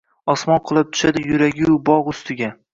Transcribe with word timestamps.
Osmon 0.33 0.63
qulab 0.69 0.89
tushadi 0.95 1.25
yuragu 1.29 1.79
bog‘ 1.93 2.13
ustiga. 2.17 2.55